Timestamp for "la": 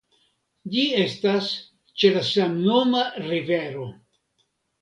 2.17-2.25